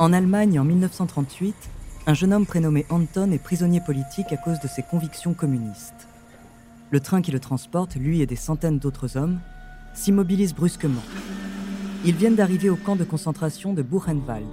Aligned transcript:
En 0.00 0.14
Allemagne, 0.14 0.58
en 0.58 0.64
1938, 0.64 1.54
un 2.06 2.14
jeune 2.14 2.32
homme 2.32 2.46
prénommé 2.46 2.86
Anton 2.88 3.32
est 3.32 3.38
prisonnier 3.38 3.82
politique 3.82 4.32
à 4.32 4.38
cause 4.38 4.58
de 4.58 4.66
ses 4.66 4.82
convictions 4.82 5.34
communistes. 5.34 6.08
Le 6.90 7.00
train 7.00 7.20
qui 7.20 7.32
le 7.32 7.38
transporte, 7.38 7.96
lui 7.96 8.22
et 8.22 8.26
des 8.26 8.34
centaines 8.34 8.78
d'autres 8.78 9.18
hommes, 9.18 9.40
s'immobilise 9.92 10.54
brusquement. 10.54 11.02
Ils 12.06 12.14
viennent 12.14 12.34
d'arriver 12.34 12.70
au 12.70 12.76
camp 12.76 12.96
de 12.96 13.04
concentration 13.04 13.74
de 13.74 13.82
Buchenwald. 13.82 14.48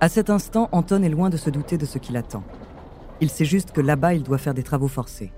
À 0.00 0.08
cet 0.08 0.28
instant, 0.28 0.68
Anton 0.72 1.04
est 1.04 1.08
loin 1.08 1.30
de 1.30 1.36
se 1.36 1.48
douter 1.48 1.78
de 1.78 1.86
ce 1.86 1.98
qui 1.98 2.10
l'attend. 2.12 2.42
Il 3.20 3.30
sait 3.30 3.44
juste 3.44 3.70
que 3.70 3.80
là-bas, 3.80 4.14
il 4.14 4.24
doit 4.24 4.38
faire 4.38 4.54
des 4.54 4.64
travaux 4.64 4.88
forcés. 4.88 5.30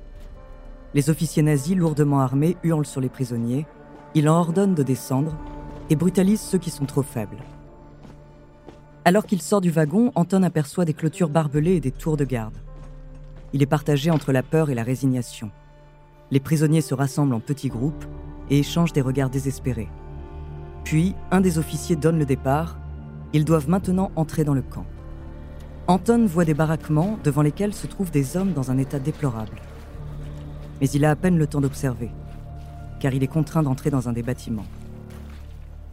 Les 0.95 1.11
officiers 1.11 1.43
nazis, 1.43 1.77
lourdement 1.77 2.21
armés, 2.21 2.57
hurlent 2.63 2.87
sur 2.87 3.03
les 3.03 3.11
prisonniers. 3.11 3.67
Il 4.15 4.31
en 4.31 4.39
ordonne 4.39 4.75
de 4.75 4.83
descendre 4.83 5.37
et 5.91 5.95
brutalise 5.95 6.41
ceux 6.41 6.57
qui 6.57 6.71
sont 6.71 6.87
trop 6.87 7.03
faibles. 7.03 7.45
Alors 9.07 9.27
qu'il 9.27 9.43
sort 9.43 9.61
du 9.61 9.71
wagon, 9.71 10.13
Anton 10.15 10.43
aperçoit 10.43 10.87
des 10.87 10.95
clôtures 10.95 11.29
barbelées 11.29 11.75
et 11.75 11.81
des 11.81 11.91
tours 11.91 12.17
de 12.17 12.25
garde. 12.25 12.57
Il 13.53 13.63
est 13.63 13.67
partagé 13.67 14.11
entre 14.11 14.33
la 14.33 14.43
peur 14.43 14.71
et 14.71 14.75
la 14.75 14.83
résignation. 14.83 15.51
Les 16.31 16.41
prisonniers 16.41 16.81
se 16.81 16.95
rassemblent 16.95 17.35
en 17.35 17.41
petits 17.41 17.69
groupes 17.69 18.07
et 18.49 18.61
échangent 18.61 18.95
des 18.95 19.03
regards 19.03 19.29
désespérés. 19.29 19.91
Puis, 20.85 21.15
un 21.31 21.43
des 21.43 21.59
officiers 21.59 21.97
donne 21.97 22.19
le 22.19 22.25
départ. 22.25 22.79
Ils 23.35 23.45
doivent 23.45 23.69
maintenant 23.69 24.11
entrer 24.17 24.43
dans 24.43 24.55
le 24.55 24.63
camp. 24.63 24.87
Anton 25.87 26.25
voit 26.25 26.47
des 26.47 26.55
baraquements 26.55 27.19
devant 27.23 27.43
lesquels 27.43 27.75
se 27.75 27.87
trouvent 27.87 28.11
des 28.11 28.39
hommes 28.39 28.55
dans 28.55 28.71
un 28.71 28.79
état 28.79 28.99
déplorable. 28.99 29.61
Mais 30.81 30.89
il 30.89 31.05
a 31.05 31.11
à 31.11 31.17
peine 31.17 31.37
le 31.37 31.47
temps 31.47 31.61
d'observer, 31.61 32.11
car 33.01 33.13
il 33.13 33.23
est 33.23 33.29
contraint 33.29 33.63
d'entrer 33.63 33.91
dans 33.91 34.09
un 34.09 34.15
des 34.15 34.23
bâtiments. 34.23 34.65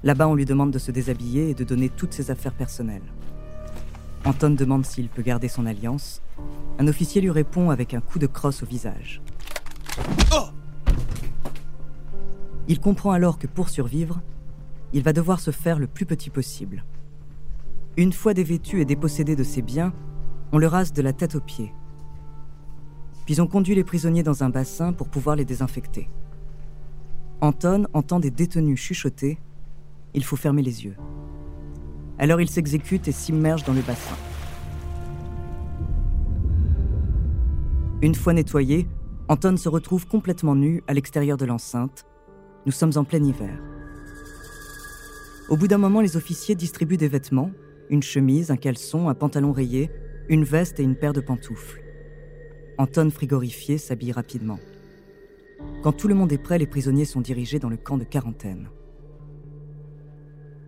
Là-bas, 0.03 0.27
on 0.27 0.35
lui 0.35 0.45
demande 0.45 0.71
de 0.71 0.80
se 0.80 0.91
déshabiller 0.91 1.49
et 1.49 1.53
de 1.53 1.63
donner 1.63 1.89
toutes 1.89 2.13
ses 2.13 2.31
affaires 2.31 2.53
personnelles. 2.53 3.02
Anton 4.25 4.52
demande 4.52 4.85
s'il 4.85 5.09
peut 5.09 5.21
garder 5.21 5.47
son 5.47 5.66
alliance. 5.66 6.21
Un 6.80 6.88
officier 6.88 7.21
lui 7.21 7.30
répond 7.30 7.69
avec 7.69 7.94
un 7.94 8.02
coup 8.02 8.19
de 8.19 8.27
crosse 8.27 8.63
au 8.63 8.66
visage. 8.66 9.22
Il 12.67 12.79
comprend 12.79 13.11
alors 13.11 13.38
que 13.38 13.47
pour 13.47 13.69
survivre, 13.69 14.22
il 14.94 15.03
va 15.03 15.13
devoir 15.13 15.39
se 15.39 15.52
faire 15.52 15.79
le 15.79 15.88
plus 15.88 16.05
petit 16.05 16.29
possible. 16.29 16.83
Une 17.97 18.13
fois 18.13 18.33
dévêtu 18.33 18.81
et 18.81 18.85
dépossédé 18.85 19.35
de 19.35 19.44
ses 19.44 19.61
biens, 19.61 19.94
on 20.52 20.57
le 20.57 20.67
rase 20.67 20.94
de 20.94 21.02
la 21.02 21.13
tête 21.13 21.35
aux 21.35 21.41
pieds. 21.41 21.73
Puis 23.25 23.41
on 23.41 23.47
conduit 23.47 23.75
les 23.75 23.83
prisonniers 23.83 24.23
dans 24.23 24.44
un 24.44 24.49
bassin 24.49 24.94
pour 24.94 25.09
pouvoir 25.09 25.35
les 25.35 25.45
désinfecter. 25.45 26.09
Anton 27.41 27.85
entend 27.94 28.19
des 28.19 28.31
détenus 28.31 28.79
chuchoter 28.79 29.39
il 30.13 30.23
faut 30.23 30.35
fermer 30.35 30.61
les 30.61 30.85
yeux. 30.85 30.95
Alors 32.17 32.41
il 32.41 32.49
s'exécute 32.49 33.07
et 33.07 33.11
s'immerge 33.11 33.63
dans 33.63 33.73
le 33.73 33.81
bassin. 33.81 34.15
Une 38.01 38.15
fois 38.15 38.33
nettoyé, 38.33 38.87
Anton 39.27 39.57
se 39.57 39.69
retrouve 39.69 40.07
complètement 40.07 40.55
nu 40.55 40.83
à 40.87 40.93
l'extérieur 40.93 41.37
de 41.37 41.45
l'enceinte. 41.45 42.05
Nous 42.65 42.71
sommes 42.71 42.91
en 42.95 43.03
plein 43.03 43.23
hiver. 43.23 43.57
Au 45.49 45.57
bout 45.57 45.67
d'un 45.67 45.77
moment, 45.77 46.01
les 46.01 46.17
officiers 46.17 46.55
distribuent 46.55 46.97
des 46.97 47.07
vêtements, 47.07 47.51
une 47.89 48.03
chemise, 48.03 48.51
un 48.51 48.57
caleçon, 48.57 49.09
un 49.09 49.13
pantalon 49.13 49.51
rayé, 49.51 49.91
une 50.29 50.43
veste 50.43 50.79
et 50.79 50.83
une 50.83 50.95
paire 50.95 51.13
de 51.13 51.21
pantoufles. 51.21 51.81
Anton, 52.77 53.09
frigorifié, 53.11 53.77
s'habille 53.77 54.11
rapidement. 54.11 54.59
Quand 55.83 55.91
tout 55.91 56.07
le 56.07 56.16
monde 56.16 56.31
est 56.31 56.38
prêt, 56.38 56.57
les 56.57 56.67
prisonniers 56.67 57.05
sont 57.05 57.21
dirigés 57.21 57.59
dans 57.59 57.69
le 57.69 57.77
camp 57.77 57.97
de 57.97 58.03
quarantaine. 58.03 58.69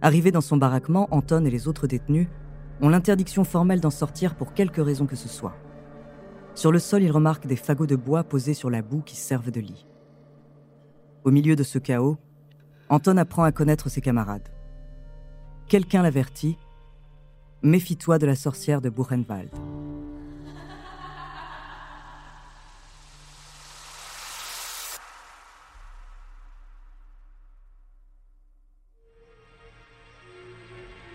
Arrivés 0.04 0.32
dans 0.32 0.42
son 0.42 0.58
baraquement, 0.58 1.08
Anton 1.12 1.46
et 1.46 1.50
les 1.50 1.70
autres 1.70 1.88
détenus 1.88 2.28
ont 2.82 2.90
l'interdiction 2.90 3.46
formelle 3.46 3.80
d'en 3.80 3.90
sortir 3.90 4.36
pour 4.36 4.54
quelque 4.54 4.82
raison 4.82 5.06
que 5.06 5.16
ce 5.16 5.30
soit. 5.30 5.56
Sur 6.56 6.74
le 6.74 6.80
sol, 6.80 7.04
ils 7.04 7.12
remarquent 7.12 7.48
des 7.48 7.56
fagots 7.56 7.88
de 7.88 7.96
bois 7.96 8.26
posés 8.26 8.54
sur 8.54 8.70
la 8.70 8.82
boue 8.82 9.02
qui 9.02 9.16
servent 9.16 9.50
de 9.50 9.62
lit. 9.62 9.88
Au 11.24 11.32
milieu 11.32 11.56
de 11.56 11.64
ce 11.64 11.80
chaos, 11.80 12.18
Anton 12.90 13.16
apprend 13.16 13.44
à 13.44 13.54
connaître 13.54 13.90
ses 13.90 14.02
camarades. 14.02 14.50
Quelqu'un 15.70 16.04
l'avertit 16.04 16.58
Méfie-toi 17.62 18.20
de 18.20 18.26
la 18.26 18.36
sorcière 18.36 18.82
de 18.82 18.90
Buchenwald. 18.90 19.52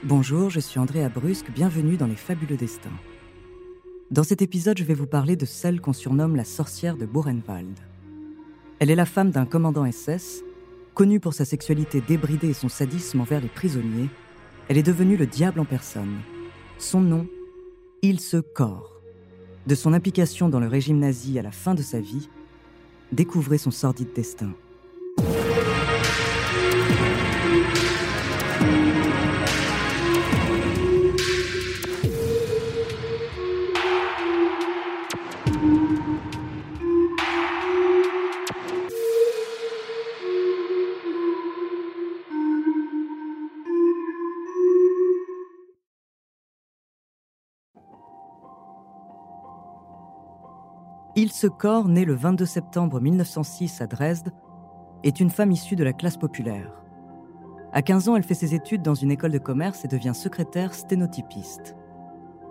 Bonjour, 0.05 0.49
je 0.49 0.61
suis 0.61 0.79
Andrea 0.79 1.09
Brusque, 1.13 1.51
bienvenue 1.51 1.97
dans 1.97 2.07
Les 2.07 2.15
Fabuleux 2.15 2.57
Destins. 2.57 2.89
Dans 4.13 4.23
cet 4.23 4.43
épisode, 4.43 4.79
je 4.79 4.85
vais 4.85 4.95
vous 4.95 5.09
parler 5.09 5.35
de 5.35 5.45
celle 5.45 5.81
qu'on 5.81 5.93
surnomme 5.93 6.37
la 6.37 6.45
sorcière 6.45 6.97
de 6.97 7.05
Buchenwald. 7.05 7.77
Elle 8.79 8.93
est 8.93 8.95
la 8.95 9.07
femme 9.07 9.33
d'un 9.33 9.45
commandant 9.45 9.91
SS, 9.91 10.45
connue 10.95 11.19
pour 11.19 11.35
sa 11.35 11.45
sexualité 11.45 12.01
débridée 12.01 12.51
et 12.51 12.55
son 12.55 12.69
sadisme 12.69 13.21
envers 13.21 13.41
les 13.41 13.49
prisonniers. 13.49 14.09
Elle 14.69 14.79
est 14.79 14.85
devenue 14.85 15.17
le 15.17 15.27
diable 15.27 15.59
en 15.59 15.65
personne. 15.65 16.19
Son 16.79 17.01
nom, 17.01 17.27
Ilse 18.03 18.37
Kor. 18.55 19.01
De 19.67 19.75
son 19.75 19.93
implication 19.93 20.49
dans 20.49 20.61
le 20.61 20.69
régime 20.69 21.01
nazi 21.01 21.41
à 21.41 21.43
la 21.43 21.51
fin 21.51 21.75
de 21.75 21.83
sa 21.83 21.99
vie, 21.99 22.29
découvrez 23.11 23.59
son 23.59 23.73
sordide 23.73 24.13
destin. 24.15 24.55
Ilse 51.19 51.47
Kor, 51.59 51.89
née 51.89 52.05
le 52.05 52.15
22 52.15 52.47
septembre 52.47 53.01
1906 53.01 53.81
à 53.81 53.89
Dresde, 53.89 54.31
est 55.03 55.19
une 55.19 55.31
femme 55.31 55.51
issue 55.51 55.75
de 55.75 55.83
la 55.83 55.93
classe 55.93 56.17
populaire. 56.17 56.71
À 57.73 57.83
15 57.83 58.09
ans, 58.09 58.15
elle 58.15 58.23
fait 58.23 58.34
ses 58.34 58.55
études 58.55 58.83
dans 58.83 58.95
une 58.95 59.11
école 59.11 59.33
de 59.33 59.39
commerce 59.39 59.84
et 59.84 59.89
devient 59.89 60.15
secrétaire 60.15 60.75
sténotypiste. 60.75 61.75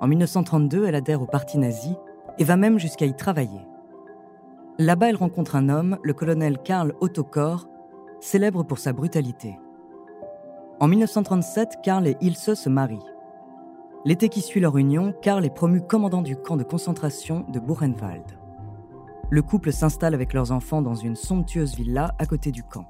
En 0.01 0.07
1932, 0.09 0.83
elle 0.83 0.95
adhère 0.95 1.21
au 1.21 1.25
parti 1.25 1.57
nazi 1.57 1.95
et 2.39 2.43
va 2.43 2.57
même 2.57 2.77
jusqu'à 2.77 3.05
y 3.05 3.15
travailler. 3.15 3.65
Là-bas, 4.79 5.11
elle 5.11 5.15
rencontre 5.15 5.55
un 5.55 5.69
homme, 5.69 5.97
le 6.03 6.13
colonel 6.13 6.57
Karl 6.57 6.93
Otto 6.99 7.23
Kor, 7.23 7.69
célèbre 8.19 8.63
pour 8.63 8.79
sa 8.79 8.91
brutalité. 8.91 9.57
En 10.81 10.89
1937, 10.89 11.77
Karl 11.81 12.05
et 12.05 12.17
Ilse 12.19 12.53
se 12.55 12.67
marient. 12.67 12.99
L'été 14.03 14.27
qui 14.27 14.41
suit 14.41 14.59
leur 14.59 14.77
union, 14.77 15.13
Karl 15.21 15.45
est 15.45 15.55
promu 15.55 15.79
commandant 15.79 16.21
du 16.21 16.35
camp 16.35 16.57
de 16.57 16.63
concentration 16.63 17.45
de 17.47 17.61
Buchenwald 17.61 18.36
le 19.29 19.41
couple 19.41 19.71
s'installe 19.71 20.13
avec 20.13 20.33
leurs 20.33 20.51
enfants 20.51 20.81
dans 20.81 20.95
une 20.95 21.15
somptueuse 21.15 21.75
villa 21.75 22.15
à 22.19 22.25
côté 22.25 22.51
du 22.51 22.63
camp. 22.63 22.87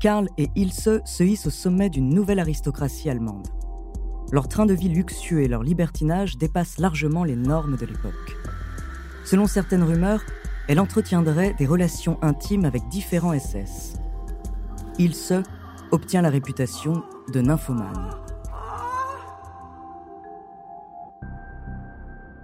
Karl 0.00 0.28
et 0.36 0.48
Ilse 0.54 1.00
se 1.04 1.22
hissent 1.22 1.46
au 1.46 1.50
sommet 1.50 1.90
d'une 1.90 2.10
nouvelle 2.10 2.38
aristocratie 2.38 3.10
allemande. 3.10 3.48
Leur 4.30 4.46
train 4.46 4.66
de 4.66 4.74
vie 4.74 4.90
luxueux 4.90 5.42
et 5.42 5.48
leur 5.48 5.62
libertinage 5.62 6.36
dépassent 6.36 6.78
largement 6.78 7.24
les 7.24 7.34
normes 7.34 7.76
de 7.76 7.86
l'époque. 7.86 8.36
Selon 9.24 9.46
certaines 9.46 9.82
rumeurs, 9.82 10.22
elle 10.68 10.80
entretiendrait 10.80 11.54
des 11.58 11.66
relations 11.66 12.18
intimes 12.22 12.66
avec 12.66 12.86
différents 12.88 13.36
SS. 13.36 13.94
Ilse 14.98 15.32
obtient 15.90 16.22
la 16.22 16.28
réputation 16.28 17.02
de 17.32 17.40
nymphomane. 17.40 18.10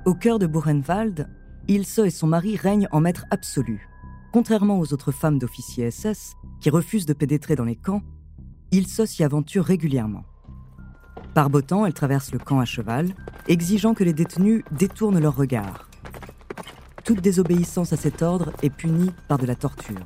Au 0.07 0.15
cœur 0.15 0.39
de 0.39 0.47
Buchenwald, 0.47 1.29
Ilse 1.67 1.99
et 1.99 2.11
son 2.11 2.27
mari 2.27 2.57
règnent 2.57 2.89
en 2.93 3.01
maître 3.01 3.25
absolu. 3.31 3.89
Contrairement 4.33 4.79
aux 4.81 4.93
autres 4.93 5.13
femmes 5.13 5.39
d'officiers 5.39 5.91
SS, 5.91 6.35
qui 6.61 6.69
refusent 6.69 7.07
de 7.07 7.15
pénétrer 7.15 7.57
dans 7.57 7.65
les 7.65 7.77
camps, 7.77 8.03
Ilse 8.71 9.07
s'y 9.07 9.25
aventure 9.25 9.65
régulièrement. 9.65 10.25
Par 11.33 11.49
beau 11.49 11.63
temps, 11.63 11.87
elle 11.87 11.95
traverse 11.95 12.33
le 12.33 12.39
camp 12.39 12.61
à 12.61 12.67
cheval, 12.67 13.15
exigeant 13.49 13.95
que 13.95 14.05
les 14.05 14.13
détenus 14.13 14.63
détournent 14.73 15.19
leur 15.19 15.37
regard. 15.37 15.89
Toute 17.03 17.23
désobéissance 17.23 17.95
à 17.95 17.97
cet 17.97 18.21
ordre 18.21 18.53
est 18.63 18.71
punie 18.71 19.11
par 19.27 19.39
de 19.39 19.47
la 19.47 19.57
torture. 19.57 20.05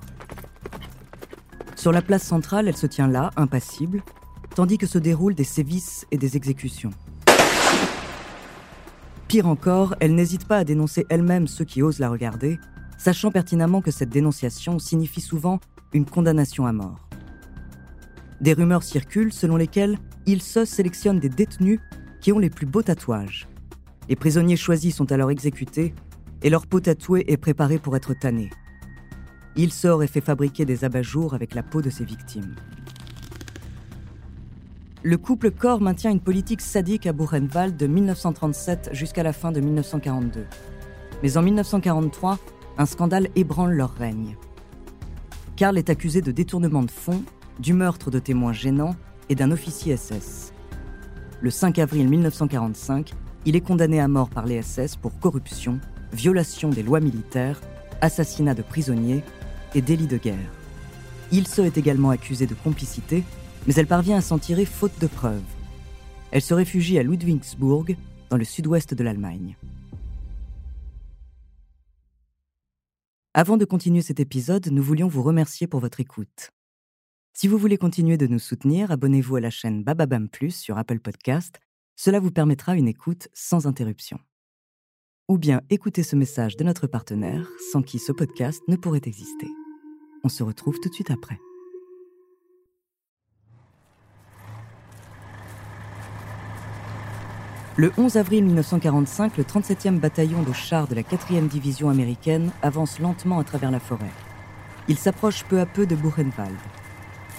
Sur 1.74 1.90
la 1.90 2.02
place 2.02 2.22
centrale, 2.22 2.68
elle 2.68 2.76
se 2.76 2.86
tient 2.86 3.08
là, 3.08 3.30
impassible, 3.36 4.02
tandis 4.54 4.78
que 4.78 4.86
se 4.86 4.98
déroulent 4.98 5.34
des 5.34 5.44
sévices 5.44 6.06
et 6.12 6.18
des 6.18 6.36
exécutions. 6.36 6.90
Pire 9.28 9.46
encore, 9.46 9.94
elle 10.00 10.14
n'hésite 10.14 10.46
pas 10.46 10.56
à 10.56 10.64
dénoncer 10.64 11.04
elle-même 11.10 11.48
ceux 11.48 11.66
qui 11.66 11.82
osent 11.82 11.98
la 11.98 12.08
regarder, 12.08 12.58
sachant 12.96 13.30
pertinemment 13.30 13.82
que 13.82 13.90
cette 13.90 14.08
dénonciation 14.08 14.78
signifie 14.78 15.20
souvent 15.20 15.60
une 15.92 16.06
condamnation 16.06 16.64
à 16.64 16.72
mort. 16.72 17.10
Des 18.40 18.54
rumeurs 18.54 18.82
circulent 18.82 19.34
selon 19.34 19.58
lesquelles 19.58 19.98
il 20.24 20.40
se 20.40 20.64
sélectionne 20.64 21.20
des 21.20 21.28
détenus 21.28 21.78
qui 22.22 22.32
ont 22.32 22.38
les 22.38 22.48
plus 22.48 22.64
beaux 22.64 22.82
tatouages. 22.82 23.48
Les 24.08 24.16
prisonniers 24.16 24.56
choisis 24.56 24.96
sont 24.96 25.12
alors 25.12 25.30
exécutés 25.30 25.94
et 26.42 26.48
leur 26.48 26.66
peau 26.66 26.80
tatouée 26.80 27.24
est 27.28 27.36
préparée 27.36 27.78
pour 27.78 27.96
être 27.96 28.14
tannée. 28.14 28.48
Il 29.56 29.74
sort 29.74 30.02
et 30.02 30.06
fait 30.06 30.22
fabriquer 30.22 30.64
des 30.64 30.84
abat-jours 30.84 31.34
avec 31.34 31.54
la 31.54 31.62
peau 31.62 31.82
de 31.82 31.90
ses 31.90 32.04
victimes. 32.04 32.54
Le 35.08 35.16
couple 35.16 35.50
Corps 35.50 35.80
maintient 35.80 36.10
une 36.10 36.20
politique 36.20 36.60
sadique 36.60 37.06
à 37.06 37.14
Buchenwald 37.14 37.78
de 37.78 37.86
1937 37.86 38.90
jusqu'à 38.92 39.22
la 39.22 39.32
fin 39.32 39.52
de 39.52 39.60
1942. 39.60 40.44
Mais 41.22 41.38
en 41.38 41.42
1943, 41.42 42.38
un 42.76 42.84
scandale 42.84 43.28
ébranle 43.34 43.72
leur 43.72 43.94
règne. 43.94 44.36
Karl 45.56 45.78
est 45.78 45.88
accusé 45.88 46.20
de 46.20 46.30
détournement 46.30 46.82
de 46.82 46.90
fonds, 46.90 47.22
du 47.58 47.72
meurtre 47.72 48.10
de 48.10 48.18
témoins 48.18 48.52
gênants 48.52 48.96
et 49.30 49.34
d'un 49.34 49.50
officier 49.50 49.96
SS. 49.96 50.52
Le 51.40 51.48
5 51.48 51.78
avril 51.78 52.06
1945, 52.06 53.14
il 53.46 53.56
est 53.56 53.62
condamné 53.62 54.00
à 54.00 54.08
mort 54.08 54.28
par 54.28 54.44
les 54.44 54.60
SS 54.60 54.96
pour 54.96 55.18
corruption, 55.18 55.80
violation 56.12 56.68
des 56.68 56.82
lois 56.82 57.00
militaires, 57.00 57.62
assassinat 58.02 58.52
de 58.52 58.60
prisonniers 58.60 59.24
et 59.74 59.80
délit 59.80 60.06
de 60.06 60.18
guerre. 60.18 60.52
Ilse 61.32 61.60
est 61.60 61.78
également 61.78 62.10
accusée 62.10 62.46
de 62.46 62.54
complicité, 62.54 63.24
mais 63.68 63.74
elle 63.74 63.86
parvient 63.86 64.16
à 64.16 64.22
s'en 64.22 64.38
tirer 64.38 64.64
faute 64.64 64.98
de 64.98 65.06
preuves. 65.06 65.42
Elle 66.30 66.40
se 66.40 66.54
réfugie 66.54 66.98
à 66.98 67.02
Ludwigsburg, 67.02 67.96
dans 68.30 68.38
le 68.38 68.44
sud-ouest 68.44 68.94
de 68.94 69.04
l'Allemagne. 69.04 69.58
Avant 73.34 73.58
de 73.58 73.66
continuer 73.66 74.00
cet 74.00 74.20
épisode, 74.20 74.68
nous 74.68 74.82
voulions 74.82 75.06
vous 75.06 75.22
remercier 75.22 75.66
pour 75.66 75.80
votre 75.80 76.00
écoute. 76.00 76.50
Si 77.34 77.46
vous 77.46 77.58
voulez 77.58 77.76
continuer 77.76 78.16
de 78.16 78.26
nous 78.26 78.38
soutenir, 78.38 78.90
abonnez-vous 78.90 79.36
à 79.36 79.40
la 79.40 79.50
chaîne 79.50 79.84
Bababam 79.84 80.30
Plus 80.30 80.56
sur 80.56 80.78
Apple 80.78 80.98
Podcast. 80.98 81.60
Cela 81.94 82.20
vous 82.20 82.30
permettra 82.30 82.74
une 82.74 82.88
écoute 82.88 83.28
sans 83.34 83.66
interruption. 83.66 84.18
Ou 85.28 85.36
bien 85.36 85.60
écoutez 85.68 86.02
ce 86.02 86.16
message 86.16 86.56
de 86.56 86.64
notre 86.64 86.86
partenaire, 86.86 87.46
sans 87.70 87.82
qui 87.82 87.98
ce 87.98 88.12
podcast 88.12 88.62
ne 88.66 88.76
pourrait 88.76 89.02
exister. 89.04 89.48
On 90.24 90.30
se 90.30 90.42
retrouve 90.42 90.80
tout 90.80 90.88
de 90.88 90.94
suite 90.94 91.10
après. 91.10 91.38
Le 97.80 97.92
11 97.96 98.16
avril 98.16 98.44
1945, 98.44 99.36
le 99.36 99.44
37e 99.44 100.00
bataillon 100.00 100.42
de 100.42 100.52
chars 100.52 100.88
de 100.88 100.96
la 100.96 101.02
4e 101.02 101.46
division 101.46 101.88
américaine 101.88 102.50
avance 102.60 102.98
lentement 102.98 103.38
à 103.38 103.44
travers 103.44 103.70
la 103.70 103.78
forêt. 103.78 104.10
Il 104.88 104.98
s'approche 104.98 105.44
peu 105.44 105.60
à 105.60 105.64
peu 105.64 105.86
de 105.86 105.94
Buchenwald. 105.94 106.56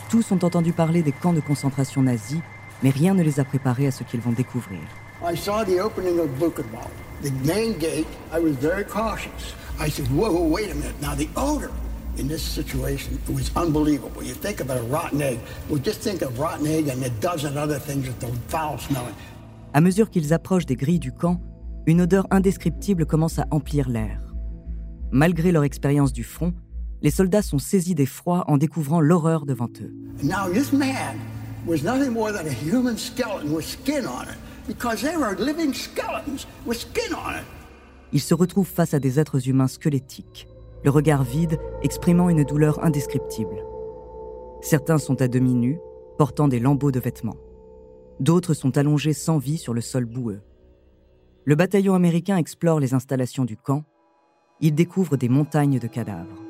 Tous 0.09 0.31
ont 0.31 0.39
entendu 0.41 0.71
parler 0.71 1.01
des 1.03 1.11
camps 1.11 1.33
de 1.33 1.41
concentration 1.41 2.01
nazis, 2.03 2.39
mais 2.81 2.89
rien 2.89 3.13
ne 3.15 3.21
les 3.21 3.41
a 3.41 3.43
préparés 3.43 3.87
à 3.87 3.91
ce 3.91 4.05
qu'ils 4.05 4.21
vont 4.21 4.31
découvrir. 4.31 4.79
I 5.21 5.35
saw 5.35 5.65
the 5.65 5.77
opening 5.77 6.17
of 6.21 6.29
Buchenwald, 6.39 6.87
the 7.21 7.33
main 7.45 7.73
gate. 7.77 8.07
I 8.33 8.39
was 8.39 8.53
very 8.53 8.85
cautious. 8.85 9.53
I 9.77 9.89
said, 9.89 10.07
whoa, 10.07 10.47
wait 10.47 10.71
a 10.71 10.73
minute. 10.73 10.95
Now, 11.01 11.15
the 11.15 11.27
odor 11.35 11.71
in 12.17 12.29
this 12.29 12.41
situation 12.41 13.19
it 13.27 13.33
was 13.33 13.51
unbelievable. 13.57 14.23
You 14.23 14.35
think 14.35 14.61
about 14.61 14.77
a 14.77 14.83
rotten 14.83 15.21
egg. 15.21 15.39
Well, 15.67 15.81
just 15.83 15.99
think 15.99 16.21
of 16.21 16.39
rotten 16.39 16.65
egg 16.65 16.87
and 16.87 17.03
a 17.03 17.09
dozen 17.19 17.57
other 17.57 17.77
things 17.77 18.07
that 18.07 18.23
are 18.23 18.33
foul 18.47 18.77
smelling. 18.77 19.15
À 19.73 19.81
mesure 19.81 20.09
qu'ils 20.09 20.33
approchent 20.33 20.65
des 20.65 20.75
grilles 20.75 20.99
du 20.99 21.11
camp, 21.11 21.41
une 21.85 22.01
odeur 22.01 22.25
indescriptible 22.31 23.05
commence 23.05 23.37
à 23.37 23.45
emplir 23.51 23.87
l'air. 23.87 24.33
Malgré 25.11 25.51
leur 25.51 25.63
expérience 25.63 26.11
du 26.11 26.23
front, 26.23 26.53
les 27.01 27.11
soldats 27.11 27.43
sont 27.43 27.59
saisis 27.59 27.95
d'effroi 27.95 28.43
en 28.47 28.57
découvrant 28.57 28.99
l'horreur 28.99 29.45
devant 29.45 29.69
eux. 29.81 29.93
Now, 30.23 30.51
this 30.51 30.73
man 30.73 31.17
was 31.67 31.83
nothing 31.83 32.11
more 32.11 32.31
than 32.31 32.47
a 32.47 32.53
human 32.53 32.97
skeleton 32.97 33.53
with 33.53 33.65
skin 33.65 34.05
on 34.05 34.23
it 34.23 34.37
because 34.67 35.01
they 35.01 35.15
were 35.15 35.35
living 35.37 35.73
skeletons 35.73 36.47
with 36.65 36.79
skin 36.79 37.13
on 37.13 37.33
it. 37.33 37.45
Ils 38.11 38.21
se 38.21 38.33
retrouvent 38.33 38.67
face 38.67 38.95
à 38.95 38.99
des 38.99 39.19
êtres 39.19 39.47
humains 39.47 39.67
squelettiques, 39.67 40.47
le 40.83 40.89
regard 40.89 41.23
vide 41.23 41.59
exprimant 41.83 42.29
une 42.29 42.43
douleur 42.43 42.83
indescriptible. 42.83 43.63
Certains 44.61 44.97
sont 44.97 45.21
à 45.21 45.27
demi 45.27 45.53
nus, 45.53 45.79
portant 46.17 46.47
des 46.47 46.59
lambeaux 46.59 46.91
de 46.91 46.99
vêtements. 46.99 47.37
D'autres 48.19 48.53
sont 48.53 48.77
allongés 48.77 49.13
sans 49.13 49.37
vie 49.37 49.57
sur 49.57 49.73
le 49.73 49.81
sol 49.81 50.05
boueux. 50.05 50.41
Le 51.45 51.55
bataillon 51.55 51.93
américain 51.93 52.37
explore 52.37 52.79
les 52.79 52.93
installations 52.93 53.45
du 53.45 53.55
camp. 53.55 53.85
Il 54.59 54.75
découvre 54.75 55.15
des 55.15 55.29
montagnes 55.29 55.79
de 55.79 55.87
cadavres. 55.87 56.43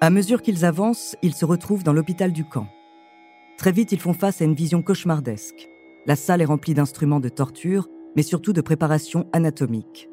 À 0.00 0.10
mesure 0.10 0.40
qu'ils 0.40 0.64
avancent, 0.64 1.16
ils 1.22 1.34
se 1.34 1.44
retrouvent 1.44 1.82
dans 1.82 1.92
l'hôpital 1.92 2.32
du 2.32 2.44
camp. 2.44 2.68
Très 3.56 3.72
vite, 3.72 3.90
ils 3.90 3.98
font 3.98 4.12
face 4.12 4.40
à 4.40 4.44
une 4.44 4.54
vision 4.54 4.82
cauchemardesque. 4.82 5.68
La 6.06 6.14
salle 6.14 6.40
est 6.40 6.46
remplie 6.46 6.74
d'instruments 6.74 7.18
de 7.18 7.28
torture, 7.28 7.88
mais 8.14 8.22
surtout 8.22 8.52
de 8.52 8.60
préparation 8.60 9.28
anatomique. 9.32 10.08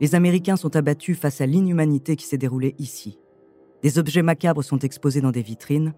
Les 0.00 0.16
Américains 0.16 0.56
sont 0.56 0.74
abattus 0.74 1.16
face 1.16 1.40
à 1.40 1.46
l'inhumanité 1.46 2.16
qui 2.16 2.26
s'est 2.26 2.36
déroulée 2.36 2.74
ici. 2.78 3.20
Des 3.82 3.98
objets 3.98 4.22
macabres 4.22 4.64
sont 4.64 4.78
exposés 4.80 5.20
dans 5.20 5.30
des 5.30 5.42
vitrines. 5.42 5.94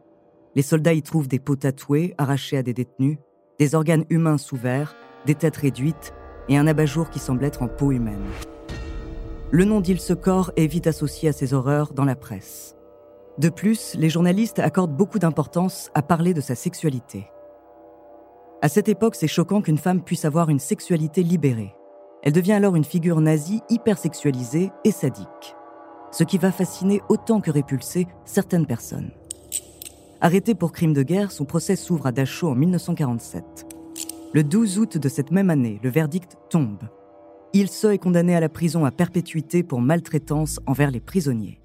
Les 0.55 0.63
soldats 0.63 0.93
y 0.93 1.03
trouvent 1.03 1.29
des 1.29 1.39
peaux 1.39 1.57
tatouées 1.57 2.15
arrachées 2.19 2.59
à 2.59 2.63
des 2.63 2.75
détenus, 2.75 3.17
des 3.59 3.75
organes 3.75 4.05
humains 4.11 4.39
sous 4.39 4.57
verre, 4.57 4.95
des 5.27 5.35
têtes 5.35 5.57
réduites 5.57 6.13
et 6.49 6.57
un 6.57 6.67
abat-jour 6.67 7.11
qui 7.11 7.19
semble 7.19 7.45
être 7.45 7.63
en 7.63 7.69
peau 7.69 7.93
humaine. 7.93 8.25
Le 9.51 9.65
nom 9.65 9.81
d'Ilse 9.81 10.15
Corps 10.21 10.51
est 10.57 10.67
vite 10.67 10.87
associé 10.87 11.29
à 11.29 11.33
ces 11.33 11.53
horreurs 11.53 11.93
dans 11.93 12.05
la 12.05 12.17
presse. 12.17 12.75
De 13.39 13.49
plus, 13.49 13.95
les 13.95 14.11
journalistes 14.11 14.59
accordent 14.59 14.97
beaucoup 14.97 15.19
d'importance 15.19 15.91
à 15.95 16.03
parler 16.03 16.35
de 16.35 16.41
sa 16.41 16.55
sexualité. 16.55 17.31
À 18.63 18.69
cette 18.69 18.89
époque, 18.89 19.15
c'est 19.15 19.27
choquant 19.27 19.61
qu'une 19.61 19.79
femme 19.79 20.03
puisse 20.03 20.25
avoir 20.25 20.49
une 20.49 20.59
sexualité 20.59 21.23
libérée. 21.23 21.75
Elle 22.23 22.33
devient 22.33 22.53
alors 22.53 22.77
une 22.77 22.85
figure 22.85 23.21
nazie 23.21 23.61
hypersexualisée 23.69 24.71
et 24.85 24.93
sadique. 24.93 25.57
Ce 26.13 26.25
qui 26.25 26.39
va 26.39 26.53
fasciner 26.53 27.01
autant 27.09 27.41
que 27.41 27.51
répulser 27.51 28.07
certaines 28.25 28.67
personnes. 28.67 29.11
Arrêté 30.25 30.55
pour 30.55 30.71
crime 30.71 30.93
de 30.93 31.03
guerre, 31.03 31.33
son 31.33 31.45
procès 31.45 31.75
s'ouvre 31.75 32.07
à 32.07 32.13
Dachau 32.13 32.49
en 32.49 32.55
1947. 32.55 33.67
Le 34.33 34.45
12 34.45 34.79
août 34.79 34.97
de 34.97 35.09
cette 35.09 35.33
même 35.33 35.51
année, 35.51 35.81
le 35.83 35.91
verdict 35.91 36.37
tombe. 36.49 36.89
Ilse 37.55 37.87
est 37.87 37.99
condamné 37.99 38.37
à 38.37 38.39
la 38.39 38.49
prison 38.49 38.85
à 38.85 38.93
perpétuité 38.93 39.65
pour 39.65 39.81
maltraitance 39.81 40.61
envers 40.65 40.93
les 40.93 41.01
prisonniers. 41.01 41.61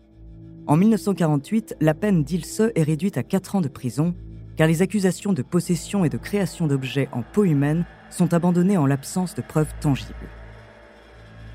En 0.65 0.75
1948, 0.75 1.75
la 1.81 1.93
peine 1.93 2.23
d'Ilse 2.23 2.63
est 2.73 2.81
réduite 2.81 3.19
à 3.19 3.21
4 3.23 3.57
ans 3.57 3.61
de 3.61 3.67
prison, 3.67 4.15
car 4.55 4.67
les 4.67 4.81
accusations 4.81 5.33
de 5.33 5.43
possession 5.43 6.03
et 6.03 6.09
de 6.09 6.17
création 6.17 6.65
d'objets 6.65 7.09
en 7.11 7.21
peau 7.21 7.43
humaine 7.43 7.85
sont 8.09 8.33
abandonnées 8.33 8.77
en 8.77 8.87
l'absence 8.87 9.35
de 9.35 9.43
preuves 9.43 9.75
tangibles. 9.81 10.15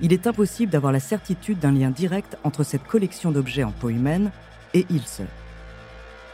Il 0.00 0.12
est 0.12 0.28
impossible 0.28 0.70
d'avoir 0.70 0.92
la 0.92 1.00
certitude 1.00 1.58
d'un 1.58 1.72
lien 1.72 1.90
direct 1.90 2.38
entre 2.44 2.62
cette 2.62 2.84
collection 2.84 3.32
d'objets 3.32 3.64
en 3.64 3.72
peau 3.72 3.88
humaine 3.88 4.30
et 4.72 4.86
Ilse 4.88 5.22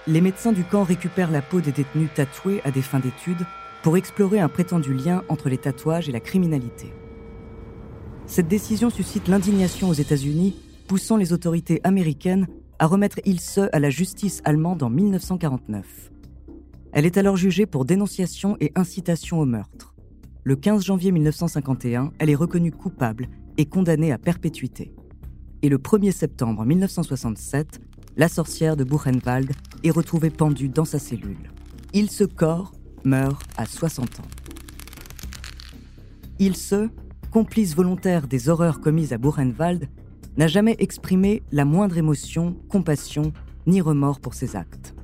les 0.08 0.22
médecins 0.22 0.52
du 0.52 0.64
camp 0.64 0.84
récupèrent 0.84 1.30
la 1.30 1.42
peau 1.42 1.60
des 1.60 1.70
détenus 1.70 2.08
tatoués 2.14 2.62
à 2.64 2.70
des 2.70 2.80
fins 2.80 2.98
d'études 2.98 3.44
pour 3.82 3.98
explorer 3.98 4.40
un 4.40 4.48
prétendu 4.48 4.94
lien 4.94 5.22
entre 5.28 5.50
les 5.50 5.58
tatouages 5.58 6.08
et 6.08 6.12
la 6.12 6.20
criminalité. 6.20 6.94
Cette 8.26 8.48
décision 8.48 8.88
suscite 8.88 9.28
l'indignation 9.28 9.90
aux 9.90 9.94
États-Unis, 9.94 10.56
poussant 10.86 11.18
les 11.18 11.34
autorités 11.34 11.82
américaines 11.84 12.46
à 12.78 12.86
remettre 12.86 13.18
Ilse 13.26 13.60
à 13.70 13.78
la 13.78 13.90
justice 13.90 14.40
allemande 14.44 14.82
en 14.82 14.88
1949. 14.88 16.10
Elle 16.92 17.04
est 17.04 17.18
alors 17.18 17.36
jugée 17.36 17.66
pour 17.66 17.84
dénonciation 17.84 18.56
et 18.60 18.72
incitation 18.76 19.40
au 19.40 19.44
meurtre. 19.44 19.94
Le 20.42 20.56
15 20.56 20.86
janvier 20.86 21.12
1951, 21.12 22.12
elle 22.18 22.30
est 22.30 22.34
reconnue 22.34 22.72
coupable 22.72 23.28
et 23.58 23.66
condamnée 23.66 24.12
à 24.12 24.16
perpétuité. 24.16 24.90
Et 25.60 25.68
le 25.68 25.76
1er 25.76 26.12
septembre 26.12 26.64
1967, 26.64 27.80
la 28.18 28.28
sorcière 28.28 28.76
de 28.76 28.82
Buchenwald 28.82 29.52
est 29.84 29.90
retrouvée 29.90 30.30
pendue 30.30 30.68
dans 30.68 30.84
sa 30.84 30.98
cellule. 30.98 31.52
Ilse 31.94 32.24
Corps 32.36 32.72
meurt 33.04 33.40
à 33.56 33.64
60 33.64 34.18
ans. 34.18 34.28
Ilse, 36.40 36.74
complice 37.30 37.76
volontaire 37.76 38.26
des 38.26 38.48
horreurs 38.48 38.80
commises 38.80 39.12
à 39.12 39.18
Buchenwald, 39.18 39.88
n'a 40.36 40.48
jamais 40.48 40.74
exprimé 40.80 41.42
la 41.52 41.64
moindre 41.64 41.96
émotion, 41.96 42.56
compassion 42.68 43.32
ni 43.68 43.80
remords 43.80 44.20
pour 44.20 44.34
ses 44.34 44.56
actes. 44.56 44.96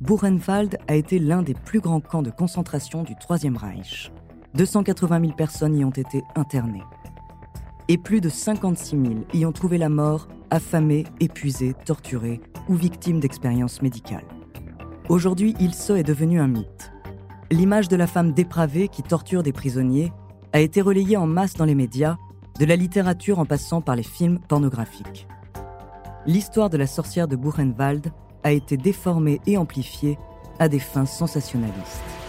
Buchenwald 0.00 0.76
a 0.88 0.96
été 0.96 1.20
l'un 1.20 1.42
des 1.42 1.54
plus 1.54 1.80
grands 1.80 2.00
camps 2.00 2.22
de 2.22 2.30
concentration 2.30 3.04
du 3.04 3.14
Troisième 3.14 3.56
Reich. 3.56 4.10
280 4.54 5.20
000 5.20 5.32
personnes 5.34 5.76
y 5.76 5.84
ont 5.84 5.90
été 5.90 6.22
internées. 6.34 6.82
Et 7.86 7.96
plus 7.96 8.20
de 8.20 8.28
56 8.28 8.90
000 8.90 9.14
y 9.34 9.44
ont 9.46 9.52
trouvé 9.52 9.78
la 9.78 9.88
mort 9.88 10.26
affamés, 10.50 11.04
épuisés, 11.20 11.74
torturés 11.84 12.40
ou 12.68 12.74
victimes 12.74 13.20
d'expériences 13.20 13.82
médicales. 13.82 14.26
Aujourd'hui, 15.08 15.54
Ilse 15.58 15.90
est 15.90 16.02
devenu 16.02 16.40
un 16.40 16.48
mythe. 16.48 16.92
L'image 17.50 17.88
de 17.88 17.96
la 17.96 18.06
femme 18.06 18.32
dépravée 18.32 18.88
qui 18.88 19.02
torture 19.02 19.42
des 19.42 19.52
prisonniers 19.52 20.12
a 20.52 20.60
été 20.60 20.80
relayée 20.80 21.16
en 21.16 21.26
masse 21.26 21.54
dans 21.54 21.64
les 21.64 21.74
médias, 21.74 22.16
de 22.58 22.64
la 22.64 22.76
littérature 22.76 23.38
en 23.38 23.46
passant 23.46 23.80
par 23.80 23.96
les 23.96 24.02
films 24.02 24.38
pornographiques. 24.38 25.26
L'histoire 26.26 26.70
de 26.70 26.76
la 26.76 26.86
sorcière 26.86 27.26
de 27.26 27.36
Buchenwald 27.36 28.12
a 28.42 28.52
été 28.52 28.76
déformée 28.76 29.40
et 29.46 29.56
amplifiée 29.56 30.18
à 30.58 30.68
des 30.68 30.78
fins 30.78 31.06
sensationnalistes. 31.06 32.19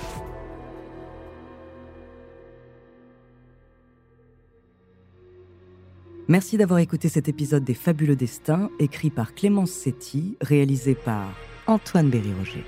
Merci 6.32 6.56
d'avoir 6.56 6.80
écouté 6.80 7.10
cet 7.10 7.28
épisode 7.28 7.66
des 7.66 7.74
Fabuleux 7.74 8.16
Destins, 8.16 8.70
écrit 8.80 9.10
par 9.10 9.36
Clémence 9.36 9.72
Setti, 9.72 10.38
réalisé 10.40 10.96
par 10.96 11.28
Antoine 11.68 12.10
Berry-Roger. 12.10 12.64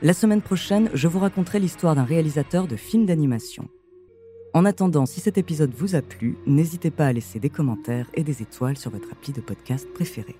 La 0.00 0.14
semaine 0.14 0.40
prochaine, 0.40 0.88
je 0.94 1.06
vous 1.06 1.18
raconterai 1.18 1.60
l'histoire 1.60 1.94
d'un 1.94 2.04
réalisateur 2.04 2.66
de 2.66 2.76
films 2.76 3.04
d'animation. 3.04 3.68
En 4.54 4.64
attendant, 4.64 5.04
si 5.04 5.20
cet 5.20 5.36
épisode 5.36 5.74
vous 5.76 5.96
a 5.96 6.00
plu, 6.00 6.38
n'hésitez 6.46 6.90
pas 6.90 7.08
à 7.08 7.12
laisser 7.12 7.38
des 7.38 7.50
commentaires 7.50 8.08
et 8.14 8.24
des 8.24 8.40
étoiles 8.40 8.78
sur 8.78 8.90
votre 8.90 9.12
appli 9.12 9.34
de 9.34 9.42
podcast 9.42 9.86
préféré. 9.92 10.36